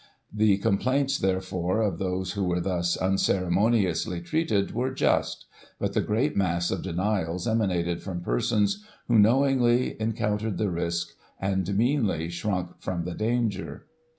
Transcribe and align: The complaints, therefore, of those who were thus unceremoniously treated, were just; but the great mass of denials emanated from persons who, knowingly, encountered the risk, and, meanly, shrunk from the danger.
The 0.33 0.57
complaints, 0.57 1.19
therefore, 1.19 1.81
of 1.83 1.99
those 1.99 2.31
who 2.33 2.43
were 2.45 2.59
thus 2.59 2.97
unceremoniously 2.97 4.19
treated, 4.21 4.71
were 4.73 4.89
just; 4.91 5.45
but 5.77 5.93
the 5.93 6.01
great 6.01 6.35
mass 6.35 6.71
of 6.71 6.81
denials 6.81 7.47
emanated 7.47 8.01
from 8.01 8.21
persons 8.21 8.83
who, 9.07 9.19
knowingly, 9.19 9.95
encountered 10.01 10.57
the 10.57 10.71
risk, 10.71 11.09
and, 11.39 11.77
meanly, 11.77 12.29
shrunk 12.29 12.77
from 12.81 13.03
the 13.03 13.13
danger. 13.13 13.85